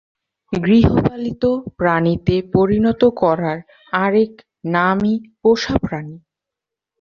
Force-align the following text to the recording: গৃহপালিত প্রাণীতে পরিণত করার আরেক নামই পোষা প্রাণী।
গৃহপালিত 0.53 1.43
প্রাণীতে 1.77 2.35
পরিণত 2.53 3.01
করার 3.17 3.57
আরেক 3.93 4.33
নামই 4.67 5.13
পোষা 5.41 5.75
প্রাণী। 5.81 6.17